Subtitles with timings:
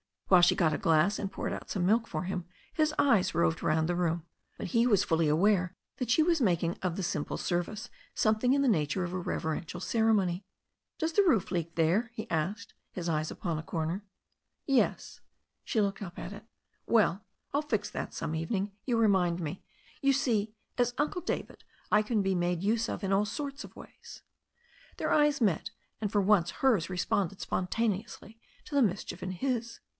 [0.29, 3.61] While she got a glass and poured out some milk for him his eyes roved
[3.61, 4.23] round the room,
[4.57, 8.61] but he was fully aware that she was making of the simple service something in
[8.61, 10.45] the nature of a reverential ceremony.
[10.97, 14.03] "Does the roof leak there?" he asked, his eyes on a comer.
[14.65, 15.19] "Yes."
[15.65, 16.45] She looked up at it.
[16.87, 17.23] "Well,
[17.53, 18.71] I'll fix that some evening.
[18.85, 19.61] You remind me.
[20.01, 21.57] You see, as Uncle David^
[21.91, 24.23] I can be made use of in all sorts of ways."
[24.95, 29.81] Their eyes met, and for once hers responded spon taneously to the mischief in his.